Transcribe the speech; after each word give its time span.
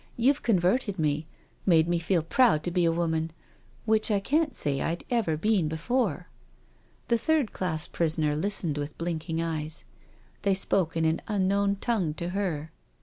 You've 0.17 0.41
converted 0.41 0.97
me— 0.97 1.27
made 1.63 1.87
me 1.87 1.99
feel 1.99 2.23
proud 2.23 2.63
to 2.63 2.71
be 2.71 2.85
a 2.85 2.91
woman— 2.91 3.29
which 3.85 4.09
I 4.09 4.19
can't 4.19 4.55
say 4.55 4.81
I'd 4.81 5.03
ever 5.11 5.37
been 5.37 5.67
before." 5.67 6.27
The 7.07 7.19
third 7.19 7.53
class 7.53 7.85
prisoner 7.85 8.35
listened 8.35 8.79
with 8.79 8.97
blinking 8.97 9.43
eyes. 9.43 9.83
They 10.41 10.55
spoke 10.55 10.97
in 10.97 11.05
an 11.05 11.21
unknown 11.27 11.75
tongue 11.75 12.15
to 12.15 12.29
her. 12.29 12.71